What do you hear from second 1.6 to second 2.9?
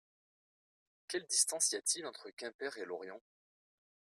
y a-t-il entre Quimper et